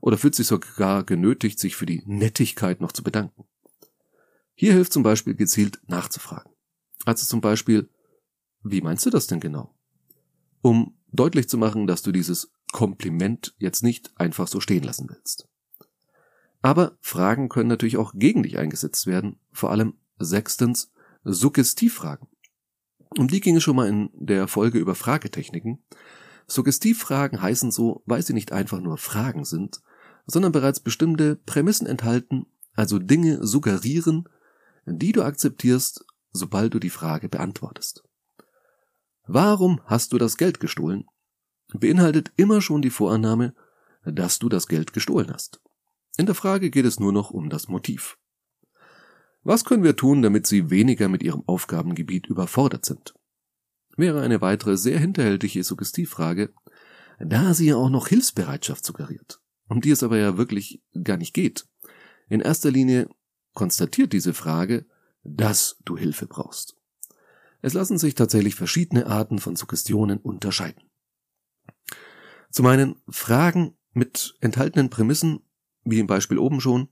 oder 0.00 0.18
fühlt 0.18 0.34
sich 0.34 0.48
sogar 0.48 1.04
genötigt, 1.04 1.60
sich 1.60 1.76
für 1.76 1.86
die 1.86 2.02
Nettigkeit 2.06 2.80
noch 2.80 2.92
zu 2.92 3.04
bedanken. 3.04 3.44
Hier 4.54 4.72
hilft 4.72 4.92
zum 4.92 5.02
Beispiel 5.02 5.34
gezielt 5.34 5.80
nachzufragen. 5.86 6.52
Also 7.04 7.26
zum 7.26 7.40
Beispiel, 7.40 7.88
wie 8.62 8.80
meinst 8.80 9.06
du 9.06 9.10
das 9.10 9.26
denn 9.26 9.40
genau? 9.40 9.74
Um 10.60 10.98
deutlich 11.12 11.48
zu 11.48 11.56
machen, 11.56 11.86
dass 11.86 12.02
du 12.02 12.12
dieses 12.12 12.52
Kompliment 12.72 13.54
jetzt 13.58 13.82
nicht 13.82 14.12
einfach 14.16 14.48
so 14.48 14.60
stehen 14.60 14.82
lassen 14.82 15.08
willst. 15.08 15.48
Aber 16.62 16.98
Fragen 17.00 17.48
können 17.48 17.68
natürlich 17.68 17.96
auch 17.96 18.12
gegen 18.14 18.42
dich 18.42 18.58
eingesetzt 18.58 19.06
werden, 19.06 19.38
vor 19.52 19.70
allem 19.70 19.94
sechstens 20.18 20.92
Suggestivfragen. 21.24 22.28
Um 23.18 23.28
die 23.28 23.40
ging 23.40 23.56
es 23.56 23.62
schon 23.62 23.76
mal 23.76 23.88
in 23.88 24.10
der 24.14 24.48
Folge 24.48 24.78
über 24.78 24.94
Fragetechniken. 24.94 25.84
Suggestivfragen 26.46 27.42
heißen 27.42 27.70
so, 27.70 28.02
weil 28.06 28.22
sie 28.22 28.32
nicht 28.32 28.52
einfach 28.52 28.80
nur 28.80 28.98
Fragen 28.98 29.44
sind, 29.44 29.80
sondern 30.26 30.52
bereits 30.52 30.80
bestimmte 30.80 31.36
Prämissen 31.36 31.86
enthalten, 31.86 32.46
also 32.74 32.98
Dinge 32.98 33.44
suggerieren, 33.46 34.28
die 34.86 35.12
du 35.12 35.22
akzeptierst, 35.22 36.04
sobald 36.32 36.74
du 36.74 36.78
die 36.78 36.90
Frage 36.90 37.28
beantwortest. 37.28 38.04
Warum 39.26 39.80
hast 39.84 40.12
du 40.12 40.18
das 40.18 40.36
Geld 40.36 40.60
gestohlen? 40.60 41.04
beinhaltet 41.72 42.32
immer 42.36 42.60
schon 42.60 42.82
die 42.82 42.90
Vorannahme, 42.90 43.54
dass 44.04 44.38
du 44.38 44.48
das 44.48 44.66
Geld 44.66 44.92
gestohlen 44.92 45.32
hast. 45.32 45.60
In 46.16 46.26
der 46.26 46.34
Frage 46.34 46.70
geht 46.70 46.84
es 46.84 46.98
nur 46.98 47.12
noch 47.12 47.30
um 47.30 47.48
das 47.48 47.68
Motiv. 47.68 48.18
Was 49.42 49.64
können 49.64 49.82
wir 49.82 49.96
tun, 49.96 50.22
damit 50.22 50.46
sie 50.46 50.70
weniger 50.70 51.08
mit 51.08 51.22
ihrem 51.22 51.42
Aufgabengebiet 51.46 52.26
überfordert 52.26 52.84
sind? 52.84 53.14
Wäre 53.96 54.20
eine 54.20 54.40
weitere 54.40 54.76
sehr 54.76 54.98
hinterhältige 54.98 55.64
Suggestivfrage, 55.64 56.52
da 57.18 57.54
sie 57.54 57.68
ja 57.68 57.76
auch 57.76 57.90
noch 57.90 58.08
Hilfsbereitschaft 58.08 58.84
suggeriert, 58.84 59.40
um 59.68 59.80
die 59.80 59.90
es 59.90 60.02
aber 60.02 60.18
ja 60.18 60.36
wirklich 60.36 60.82
gar 61.04 61.16
nicht 61.16 61.34
geht. 61.34 61.66
In 62.28 62.40
erster 62.40 62.70
Linie 62.70 63.08
konstatiert 63.54 64.12
diese 64.12 64.34
Frage, 64.34 64.86
dass 65.22 65.76
du 65.84 65.96
Hilfe 65.96 66.26
brauchst. 66.26 66.76
Es 67.62 67.74
lassen 67.74 67.98
sich 67.98 68.14
tatsächlich 68.14 68.54
verschiedene 68.54 69.06
Arten 69.06 69.38
von 69.38 69.56
Suggestionen 69.56 70.18
unterscheiden. 70.18 70.84
Zum 72.50 72.66
einen 72.66 72.96
Fragen 73.08 73.76
mit 73.92 74.34
enthaltenen 74.40 74.90
Prämissen, 74.90 75.40
wie 75.84 75.98
im 75.98 76.06
Beispiel 76.06 76.38
oben 76.38 76.60
schon, 76.60 76.88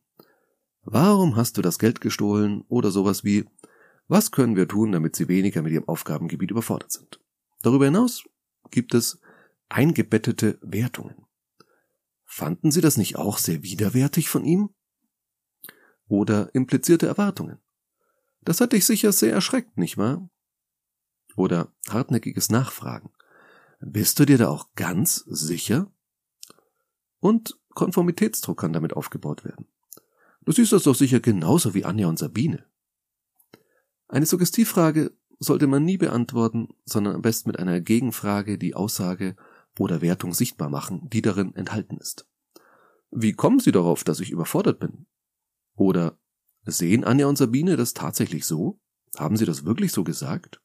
warum 0.90 1.36
hast 1.36 1.56
du 1.56 1.62
das 1.62 1.78
Geld 1.78 2.00
gestohlen 2.00 2.64
oder 2.68 2.90
sowas 2.90 3.24
wie, 3.24 3.44
was 4.08 4.30
können 4.30 4.56
wir 4.56 4.66
tun, 4.66 4.92
damit 4.92 5.16
sie 5.16 5.28
weniger 5.28 5.62
mit 5.62 5.72
ihrem 5.72 5.86
Aufgabengebiet 5.88 6.50
überfordert 6.50 6.92
sind. 6.92 7.20
Darüber 7.62 7.84
hinaus 7.84 8.24
gibt 8.70 8.94
es 8.94 9.20
eingebettete 9.68 10.58
Wertungen. 10.62 11.26
Fanden 12.24 12.70
Sie 12.70 12.80
das 12.80 12.96
nicht 12.96 13.16
auch 13.16 13.38
sehr 13.38 13.62
widerwärtig 13.62 14.28
von 14.28 14.44
ihm? 14.44 14.70
Oder 16.06 16.54
implizierte 16.54 17.06
Erwartungen. 17.06 17.58
Das 18.42 18.60
hat 18.60 18.72
dich 18.72 18.86
sicher 18.86 19.12
sehr 19.12 19.32
erschreckt, 19.32 19.76
nicht 19.76 19.98
wahr? 19.98 20.30
Oder 21.36 21.72
hartnäckiges 21.88 22.48
Nachfragen. 22.48 23.10
Bist 23.80 24.18
du 24.18 24.24
dir 24.24 24.38
da 24.38 24.48
auch 24.48 24.68
ganz 24.74 25.16
sicher? 25.26 25.90
Und 27.20 27.58
Konformitätsdruck 27.70 28.58
kann 28.58 28.72
damit 28.72 28.94
aufgebaut 28.94 29.44
werden. 29.44 29.66
Du 30.48 30.52
siehst 30.52 30.72
das 30.72 30.84
doch 30.84 30.94
sicher 30.94 31.20
genauso 31.20 31.74
wie 31.74 31.84
Anja 31.84 32.08
und 32.08 32.18
Sabine. 32.18 32.64
Eine 34.08 34.24
Suggestivfrage 34.24 35.14
sollte 35.38 35.66
man 35.66 35.84
nie 35.84 35.98
beantworten, 35.98 36.68
sondern 36.86 37.16
am 37.16 37.20
besten 37.20 37.50
mit 37.50 37.58
einer 37.58 37.82
Gegenfrage 37.82 38.56
die 38.56 38.74
Aussage 38.74 39.36
oder 39.78 40.00
Wertung 40.00 40.32
sichtbar 40.32 40.70
machen, 40.70 41.06
die 41.10 41.20
darin 41.20 41.54
enthalten 41.54 41.98
ist. 41.98 42.26
Wie 43.10 43.34
kommen 43.34 43.60
Sie 43.60 43.72
darauf, 43.72 44.04
dass 44.04 44.20
ich 44.20 44.30
überfordert 44.30 44.80
bin? 44.80 45.04
Oder 45.74 46.18
sehen 46.64 47.04
Anja 47.04 47.26
und 47.26 47.36
Sabine 47.36 47.76
das 47.76 47.92
tatsächlich 47.92 48.46
so? 48.46 48.80
Haben 49.18 49.36
Sie 49.36 49.44
das 49.44 49.66
wirklich 49.66 49.92
so 49.92 50.02
gesagt? 50.02 50.62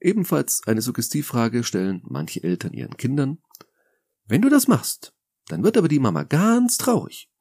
Ebenfalls 0.00 0.62
eine 0.66 0.82
Suggestivfrage 0.82 1.62
stellen 1.62 2.02
manche 2.06 2.42
Eltern 2.42 2.72
ihren 2.72 2.96
Kindern. 2.96 3.38
Wenn 4.24 4.42
du 4.42 4.48
das 4.48 4.66
machst, 4.66 5.14
dann 5.46 5.62
wird 5.62 5.76
aber 5.76 5.86
die 5.86 6.00
Mama 6.00 6.24
ganz 6.24 6.76
traurig. 6.76 7.31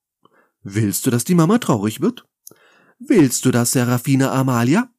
Willst 0.64 1.06
du, 1.06 1.10
dass 1.10 1.24
die 1.24 1.36
Mama 1.36 1.58
traurig 1.58 2.02
wird? 2.02 2.28
Willst 3.00 3.46
du 3.46 3.52
das, 3.52 3.72
Serafina 3.72 4.32
Amalia? 4.32 4.90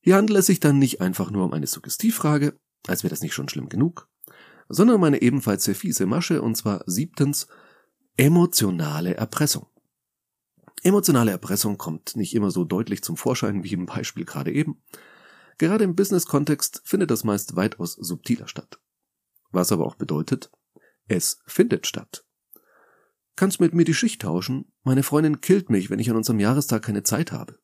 Hier 0.00 0.16
handelt 0.16 0.38
es 0.38 0.46
sich 0.46 0.60
dann 0.60 0.78
nicht 0.78 1.00
einfach 1.00 1.30
nur 1.30 1.44
um 1.44 1.52
eine 1.52 1.66
Suggestivfrage, 1.66 2.58
als 2.86 3.02
wäre 3.02 3.10
das 3.10 3.20
nicht 3.20 3.34
schon 3.34 3.48
schlimm 3.48 3.68
genug, 3.68 4.08
sondern 4.68 4.96
um 4.96 5.04
eine 5.04 5.20
ebenfalls 5.20 5.64
sehr 5.64 5.74
fiese 5.74 6.06
Masche, 6.06 6.40
und 6.42 6.56
zwar 6.56 6.82
siebtens 6.86 7.48
emotionale 8.16 9.14
Erpressung. 9.14 9.66
Emotionale 10.82 11.32
Erpressung 11.32 11.76
kommt 11.76 12.16
nicht 12.16 12.34
immer 12.34 12.50
so 12.50 12.64
deutlich 12.64 13.02
zum 13.02 13.16
Vorschein 13.16 13.64
wie 13.64 13.72
im 13.72 13.86
Beispiel 13.86 14.24
gerade 14.24 14.52
eben, 14.52 14.82
Gerade 15.58 15.84
im 15.84 15.96
Business-Kontext 15.96 16.82
findet 16.84 17.10
das 17.10 17.24
meist 17.24 17.56
weitaus 17.56 17.94
subtiler 17.94 18.46
statt. 18.46 18.78
Was 19.50 19.72
aber 19.72 19.86
auch 19.86 19.94
bedeutet, 19.94 20.50
es 21.08 21.38
findet 21.46 21.86
statt. 21.86 22.25
Kannst 23.36 23.60
mit 23.60 23.74
mir 23.74 23.84
die 23.84 23.94
Schicht 23.94 24.22
tauschen? 24.22 24.72
Meine 24.82 25.02
Freundin 25.02 25.42
killt 25.42 25.68
mich, 25.68 25.90
wenn 25.90 25.98
ich 25.98 26.10
an 26.10 26.16
unserem 26.16 26.40
Jahrestag 26.40 26.82
keine 26.82 27.02
Zeit 27.02 27.32
habe. 27.32 27.58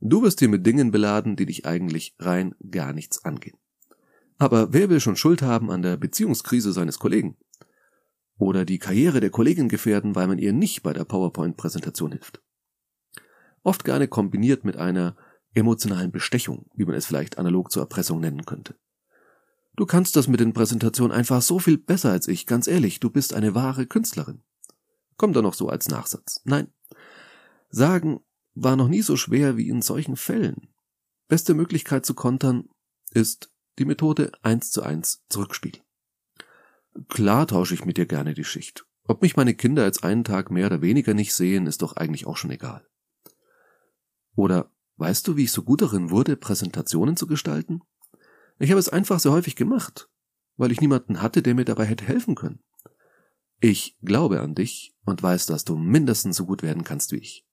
Du 0.00 0.22
wirst 0.22 0.40
hier 0.40 0.48
mit 0.48 0.66
Dingen 0.66 0.90
beladen, 0.90 1.36
die 1.36 1.46
dich 1.46 1.64
eigentlich 1.64 2.16
rein 2.18 2.56
gar 2.70 2.92
nichts 2.92 3.24
angehen. 3.24 3.56
Aber 4.38 4.72
wer 4.72 4.90
will 4.90 4.98
schon 4.98 5.14
Schuld 5.14 5.42
haben 5.42 5.70
an 5.70 5.82
der 5.82 5.96
Beziehungskrise 5.96 6.72
seines 6.72 6.98
Kollegen? 6.98 7.36
Oder 8.36 8.64
die 8.64 8.80
Karriere 8.80 9.20
der 9.20 9.30
Kollegin 9.30 9.68
gefährden, 9.68 10.16
weil 10.16 10.26
man 10.26 10.38
ihr 10.38 10.52
nicht 10.52 10.82
bei 10.82 10.92
der 10.92 11.04
PowerPoint-Präsentation 11.04 12.10
hilft? 12.10 12.42
Oft 13.62 13.84
gerne 13.84 14.08
kombiniert 14.08 14.64
mit 14.64 14.76
einer 14.76 15.16
emotionalen 15.54 16.10
Bestechung, 16.10 16.66
wie 16.74 16.84
man 16.84 16.96
es 16.96 17.06
vielleicht 17.06 17.38
analog 17.38 17.70
zur 17.70 17.84
Erpressung 17.84 18.18
nennen 18.18 18.44
könnte. 18.44 18.74
Du 19.76 19.86
kannst 19.86 20.16
das 20.16 20.28
mit 20.28 20.40
den 20.40 20.52
Präsentationen 20.52 21.16
einfach 21.16 21.40
so 21.40 21.58
viel 21.58 21.78
besser 21.78 22.10
als 22.10 22.28
ich, 22.28 22.46
ganz 22.46 22.66
ehrlich, 22.66 23.00
du 23.00 23.10
bist 23.10 23.32
eine 23.32 23.54
wahre 23.54 23.86
Künstlerin. 23.86 24.42
Kommt 25.16 25.36
da 25.36 25.42
noch 25.42 25.54
so 25.54 25.68
als 25.68 25.88
Nachsatz. 25.88 26.40
Nein. 26.44 26.72
Sagen 27.70 28.20
war 28.54 28.76
noch 28.76 28.88
nie 28.88 29.02
so 29.02 29.16
schwer 29.16 29.56
wie 29.56 29.68
in 29.68 29.80
solchen 29.80 30.16
Fällen. 30.16 30.68
Beste 31.28 31.54
Möglichkeit 31.54 32.04
zu 32.04 32.14
kontern 32.14 32.68
ist 33.10 33.50
die 33.78 33.86
Methode 33.86 34.32
eins 34.42 34.70
zu 34.70 34.82
eins 34.82 35.24
zurückspiegeln. 35.30 35.84
Klar 37.08 37.46
tausche 37.46 37.72
ich 37.72 37.86
mit 37.86 37.96
dir 37.96 38.04
gerne 38.06 38.34
die 38.34 38.44
Schicht. 38.44 38.84
Ob 39.04 39.22
mich 39.22 39.36
meine 39.36 39.54
Kinder 39.54 39.84
jetzt 39.86 40.04
einen 40.04 40.24
Tag 40.24 40.50
mehr 40.50 40.66
oder 40.66 40.82
weniger 40.82 41.14
nicht 41.14 41.34
sehen, 41.34 41.66
ist 41.66 41.80
doch 41.80 41.96
eigentlich 41.96 42.26
auch 42.26 42.36
schon 42.36 42.50
egal. 42.50 42.86
Oder 44.34 44.70
Weißt 44.96 45.26
du, 45.26 45.36
wie 45.36 45.42
ich 45.44 45.52
so 45.52 45.62
gut 45.62 45.82
darin 45.82 46.10
wurde, 46.10 46.36
Präsentationen 46.36 47.16
zu 47.16 47.26
gestalten? 47.26 47.80
Ich 48.62 48.70
habe 48.70 48.78
es 48.78 48.88
einfach 48.88 49.18
sehr 49.18 49.32
häufig 49.32 49.56
gemacht, 49.56 50.08
weil 50.56 50.70
ich 50.70 50.80
niemanden 50.80 51.20
hatte, 51.20 51.42
der 51.42 51.56
mir 51.56 51.64
dabei 51.64 51.84
hätte 51.84 52.04
helfen 52.04 52.36
können. 52.36 52.60
Ich 53.58 53.96
glaube 54.02 54.40
an 54.40 54.54
dich 54.54 54.94
und 55.04 55.20
weiß, 55.20 55.46
dass 55.46 55.64
du 55.64 55.76
mindestens 55.76 56.36
so 56.36 56.46
gut 56.46 56.62
werden 56.62 56.84
kannst 56.84 57.10
wie 57.10 57.16
ich. 57.16 57.44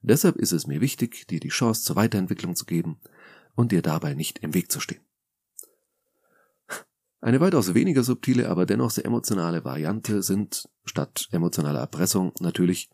Deshalb 0.00 0.36
ist 0.36 0.52
es 0.52 0.68
mir 0.68 0.80
wichtig, 0.80 1.26
dir 1.26 1.40
die 1.40 1.48
Chance 1.48 1.82
zur 1.82 1.96
Weiterentwicklung 1.96 2.54
zu 2.54 2.66
geben 2.66 3.00
und 3.56 3.72
dir 3.72 3.82
dabei 3.82 4.14
nicht 4.14 4.38
im 4.44 4.54
Weg 4.54 4.70
zu 4.70 4.78
stehen. 4.78 5.00
Eine 7.20 7.40
weitaus 7.40 7.74
weniger 7.74 8.04
subtile, 8.04 8.48
aber 8.48 8.64
dennoch 8.64 8.92
sehr 8.92 9.06
emotionale 9.06 9.64
Variante 9.64 10.22
sind 10.22 10.68
statt 10.84 11.26
emotionaler 11.32 11.80
Erpressung 11.80 12.32
natürlich 12.38 12.90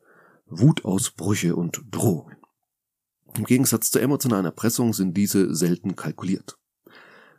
Wutausbrüche 0.46 1.54
und 1.54 1.82
Drohungen. 1.90 2.38
Im 3.36 3.44
Gegensatz 3.44 3.90
zur 3.90 4.00
emotionalen 4.00 4.46
Erpressung 4.46 4.94
sind 4.94 5.14
diese 5.14 5.54
selten 5.54 5.94
kalkuliert. 5.94 6.56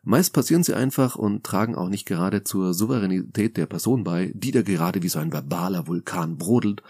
Meist 0.03 0.34
passieren 0.34 0.63
sie 0.63 0.74
einfach 0.74 1.15
und 1.15 1.43
tragen 1.43 1.75
auch 1.75 1.89
nicht 1.89 2.05
gerade 2.08 2.43
zur 2.43 2.74
Souveränität 2.74 3.55
der 3.55 3.67
Person 3.67 4.03
bei, 4.03 4.31
die 4.34 4.51
da 4.51 4.63
gerade 4.63 5.03
wie 5.03 5.10
so 5.10 5.20
ein 5.20 5.31
verbaler 5.31 5.88
Vulkan 5.88 6.38
brodelt 6.38 6.81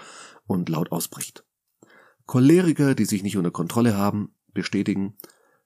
und 0.47 0.69
laut 0.69 0.91
ausbricht. 0.91 1.43
Choleriker, 2.25 2.95
die 2.95 3.05
sich 3.05 3.23
nicht 3.23 3.35
unter 3.35 3.51
Kontrolle 3.51 3.97
haben, 3.97 4.33
bestätigen, 4.53 5.17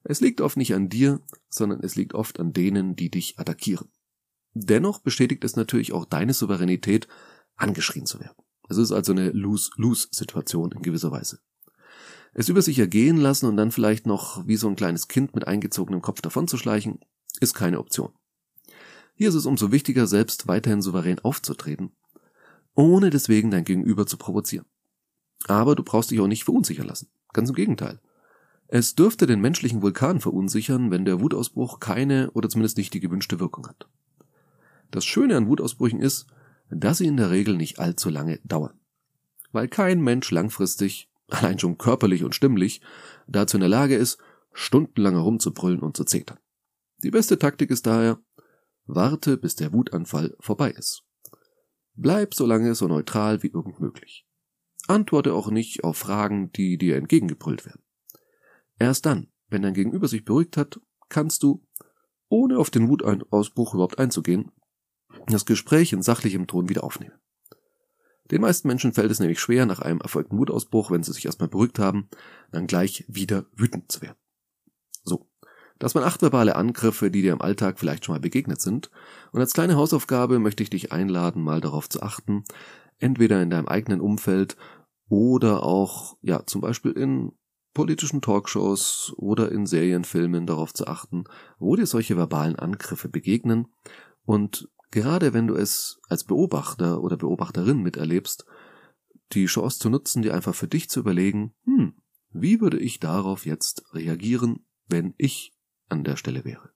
es 0.02 0.20
liegt 0.20 0.40
oft 0.40 0.56
nicht 0.56 0.74
an 0.74 0.88
dir, 0.88 1.20
sondern 1.48 1.80
es 1.80 1.96
liegt 1.96 2.14
oft 2.14 2.38
an 2.40 2.52
denen, 2.52 2.96
die 2.96 3.10
dich 3.10 3.38
attackieren. 3.38 3.88
Dennoch 4.54 5.00
bestätigt 5.00 5.44
es 5.44 5.56
natürlich 5.56 5.92
auch 5.92 6.04
deine 6.04 6.32
Souveränität, 6.32 7.08
angeschrien 7.56 8.06
zu 8.06 8.20
werden. 8.20 8.36
Es 8.68 8.76
ist 8.76 8.92
also 8.92 9.12
eine 9.12 9.30
Lose-Lose-Situation 9.30 10.72
in 10.72 10.82
gewisser 10.82 11.10
Weise. 11.10 11.40
Es 12.34 12.48
über 12.48 12.62
sich 12.62 12.78
ergehen 12.78 13.16
lassen 13.16 13.46
und 13.46 13.56
dann 13.56 13.70
vielleicht 13.70 14.06
noch 14.06 14.46
wie 14.46 14.56
so 14.56 14.68
ein 14.68 14.76
kleines 14.76 15.08
Kind 15.08 15.34
mit 15.34 15.46
eingezogenem 15.46 16.02
Kopf 16.02 16.20
davonzuschleichen, 16.20 17.00
ist 17.38 17.54
keine 17.54 17.78
Option. 17.78 18.12
Hier 19.14 19.30
ist 19.30 19.34
es 19.34 19.46
umso 19.46 19.72
wichtiger, 19.72 20.06
selbst 20.06 20.46
weiterhin 20.46 20.82
souverän 20.82 21.18
aufzutreten, 21.20 21.92
ohne 22.74 23.10
deswegen 23.10 23.50
dein 23.50 23.64
Gegenüber 23.64 24.06
zu 24.06 24.18
provozieren. 24.18 24.66
Aber 25.46 25.74
du 25.74 25.82
brauchst 25.82 26.10
dich 26.10 26.20
auch 26.20 26.26
nicht 26.26 26.44
verunsichern 26.44 26.86
lassen. 26.86 27.08
Ganz 27.32 27.48
im 27.48 27.54
Gegenteil. 27.54 28.00
Es 28.68 28.94
dürfte 28.94 29.26
den 29.26 29.40
menschlichen 29.40 29.80
Vulkan 29.80 30.20
verunsichern, 30.20 30.90
wenn 30.90 31.04
der 31.04 31.20
Wutausbruch 31.20 31.80
keine 31.80 32.30
oder 32.32 32.48
zumindest 32.48 32.76
nicht 32.78 32.92
die 32.94 33.00
gewünschte 33.00 33.38
Wirkung 33.38 33.66
hat. 33.68 33.88
Das 34.90 35.04
Schöne 35.04 35.36
an 35.36 35.46
Wutausbrüchen 35.46 36.00
ist, 36.00 36.26
dass 36.70 36.98
sie 36.98 37.06
in 37.06 37.16
der 37.16 37.30
Regel 37.30 37.56
nicht 37.56 37.78
allzu 37.78 38.10
lange 38.10 38.40
dauern. 38.44 38.78
Weil 39.52 39.68
kein 39.68 40.00
Mensch 40.00 40.30
langfristig, 40.30 41.08
allein 41.28 41.58
schon 41.58 41.78
körperlich 41.78 42.24
und 42.24 42.34
stimmlich, 42.34 42.80
dazu 43.26 43.56
in 43.56 43.60
der 43.60 43.68
Lage 43.68 43.96
ist, 43.96 44.18
stundenlang 44.52 45.14
herumzubrüllen 45.14 45.80
und 45.80 45.96
zu 45.96 46.04
zetern. 46.04 46.38
Die 47.02 47.10
beste 47.10 47.38
Taktik 47.38 47.70
ist 47.70 47.86
daher, 47.86 48.18
warte, 48.86 49.36
bis 49.36 49.54
der 49.54 49.72
Wutanfall 49.72 50.36
vorbei 50.40 50.70
ist. 50.70 51.02
Bleib 51.94 52.34
so 52.34 52.46
lange 52.46 52.74
so 52.74 52.88
neutral 52.88 53.42
wie 53.42 53.48
irgend 53.48 53.80
möglich. 53.80 54.26
Antworte 54.86 55.34
auch 55.34 55.50
nicht 55.50 55.84
auf 55.84 55.96
Fragen, 55.96 56.52
die 56.52 56.78
dir 56.78 56.96
entgegengebrüllt 56.96 57.66
werden. 57.66 57.82
Erst 58.78 59.06
dann, 59.06 59.28
wenn 59.48 59.62
dein 59.62 59.74
Gegenüber 59.74 60.08
sich 60.08 60.24
beruhigt 60.24 60.56
hat, 60.56 60.80
kannst 61.08 61.42
du, 61.42 61.66
ohne 62.28 62.58
auf 62.58 62.70
den 62.70 62.88
Wutausbruch 62.88 63.74
überhaupt 63.74 63.98
einzugehen, 63.98 64.52
das 65.26 65.46
Gespräch 65.46 65.92
in 65.92 66.02
sachlichem 66.02 66.46
Ton 66.46 66.68
wieder 66.68 66.84
aufnehmen. 66.84 67.18
Den 68.30 68.40
meisten 68.40 68.68
Menschen 68.68 68.92
fällt 68.92 69.10
es 69.10 69.20
nämlich 69.20 69.38
schwer, 69.38 69.66
nach 69.66 69.80
einem 69.80 70.00
erfolgten 70.00 70.36
Wutausbruch, 70.38 70.90
wenn 70.90 71.02
sie 71.02 71.12
sich 71.12 71.26
erstmal 71.26 71.48
beruhigt 71.48 71.78
haben, 71.78 72.08
dann 72.50 72.66
gleich 72.66 73.04
wieder 73.08 73.46
wütend 73.52 73.90
zu 73.90 74.02
werden. 74.02 74.18
So. 75.76 75.78
Das 75.78 75.94
waren 75.94 76.04
acht 76.04 76.22
verbale 76.22 76.56
Angriffe, 76.56 77.10
die 77.10 77.22
dir 77.22 77.32
im 77.32 77.42
Alltag 77.42 77.78
vielleicht 77.78 78.04
schon 78.04 78.14
mal 78.14 78.20
begegnet 78.20 78.60
sind. 78.60 78.90
Und 79.32 79.40
als 79.40 79.52
kleine 79.52 79.76
Hausaufgabe 79.76 80.38
möchte 80.38 80.62
ich 80.62 80.70
dich 80.70 80.92
einladen, 80.92 81.42
mal 81.42 81.60
darauf 81.60 81.88
zu 81.88 82.02
achten, 82.02 82.44
entweder 82.98 83.42
in 83.42 83.50
deinem 83.50 83.68
eigenen 83.68 84.00
Umfeld 84.00 84.56
oder 85.08 85.62
auch, 85.62 86.16
ja, 86.22 86.44
zum 86.46 86.60
Beispiel 86.60 86.92
in 86.92 87.32
politischen 87.74 88.22
Talkshows 88.22 89.12
oder 89.16 89.52
in 89.52 89.66
Serienfilmen 89.66 90.46
darauf 90.46 90.72
zu 90.72 90.86
achten, 90.86 91.24
wo 91.58 91.76
dir 91.76 91.86
solche 91.86 92.16
verbalen 92.16 92.56
Angriffe 92.56 93.10
begegnen 93.10 93.68
und 94.24 94.68
gerade 94.90 95.34
wenn 95.34 95.46
du 95.46 95.54
es 95.54 96.00
als 96.08 96.24
Beobachter 96.24 97.02
oder 97.02 97.16
Beobachterin 97.16 97.82
miterlebst, 97.82 98.46
die 99.32 99.46
Chance 99.46 99.78
zu 99.78 99.90
nutzen, 99.90 100.22
dir 100.22 100.34
einfach 100.34 100.54
für 100.54 100.68
dich 100.68 100.88
zu 100.88 101.00
überlegen, 101.00 101.54
hm, 101.64 101.94
wie 102.30 102.60
würde 102.60 102.78
ich 102.78 103.00
darauf 103.00 103.44
jetzt 103.44 103.84
reagieren, 103.94 104.66
wenn 104.88 105.14
ich 105.18 105.55
an 105.88 106.04
der 106.04 106.16
Stelle 106.16 106.44
wäre. 106.44 106.70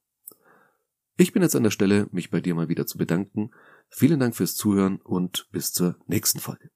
Ich 1.17 1.33
bin 1.33 1.43
jetzt 1.43 1.55
an 1.55 1.65
der 1.65 1.71
Stelle, 1.71 2.09
mich 2.13 2.31
bei 2.31 2.41
dir 2.41 2.55
mal 2.55 2.69
wieder 2.69 2.87
zu 2.87 2.97
bedanken. 2.97 3.51
Vielen 3.91 4.21
Dank 4.21 4.35
fürs 4.35 4.55
Zuhören 4.55 5.01
und 5.03 5.49
bis 5.53 5.73
zur 5.73 5.97
nächsten 6.07 6.39
Folge. 6.39 6.71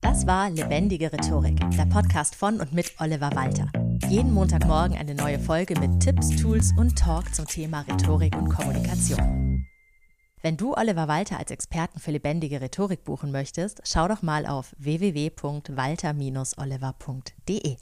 Das 0.00 0.26
war 0.26 0.50
Lebendige 0.50 1.12
Rhetorik, 1.12 1.58
der 1.76 1.86
Podcast 1.86 2.34
von 2.34 2.60
und 2.60 2.72
mit 2.72 2.94
Oliver 3.00 3.34
Walter. 3.34 3.70
Jeden 4.08 4.32
Montagmorgen 4.32 4.96
eine 4.96 5.14
neue 5.14 5.38
Folge 5.38 5.78
mit 5.78 6.00
Tipps, 6.00 6.30
Tools 6.40 6.72
und 6.78 6.96
Talk 6.96 7.34
zum 7.34 7.46
Thema 7.46 7.82
Rhetorik 7.82 8.34
und 8.36 8.48
Kommunikation. 8.48 9.66
Wenn 10.42 10.56
du 10.56 10.74
Oliver 10.74 11.06
Walter 11.06 11.38
als 11.38 11.50
Experten 11.50 12.00
für 12.00 12.12
lebendige 12.12 12.62
Rhetorik 12.62 13.04
buchen 13.04 13.30
möchtest, 13.30 13.82
schau 13.84 14.08
doch 14.08 14.22
mal 14.22 14.46
auf 14.46 14.74
www.walter-oliver.de. 14.78 17.76